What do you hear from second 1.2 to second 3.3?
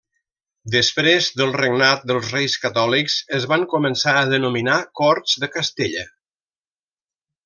del regnat dels Reis Catòlics